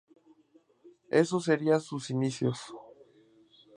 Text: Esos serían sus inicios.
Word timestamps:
Esos 1.11 1.43
serían 1.43 1.79
sus 1.79 2.09
inicios. 2.09 2.57